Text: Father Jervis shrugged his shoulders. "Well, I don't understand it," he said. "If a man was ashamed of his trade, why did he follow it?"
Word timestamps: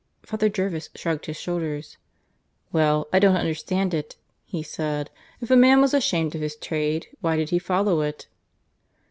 Father 0.25 0.49
Jervis 0.49 0.89
shrugged 0.95 1.27
his 1.27 1.37
shoulders. 1.37 1.97
"Well, 2.71 3.05
I 3.13 3.19
don't 3.19 3.35
understand 3.35 3.93
it," 3.93 4.15
he 4.47 4.63
said. 4.63 5.11
"If 5.41 5.51
a 5.51 5.55
man 5.55 5.79
was 5.79 5.93
ashamed 5.93 6.33
of 6.33 6.41
his 6.41 6.55
trade, 6.55 7.05
why 7.21 7.35
did 7.35 7.51
he 7.51 7.59
follow 7.59 8.01
it?" 8.01 8.25